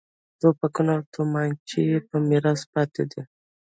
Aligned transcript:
توپکونه 0.39 0.91
او 0.97 1.03
تومانچې 1.13 1.79
یې 1.89 1.97
په 2.07 2.15
میراث 2.27 2.61
پاتې 2.73 3.03
دي. 3.11 3.21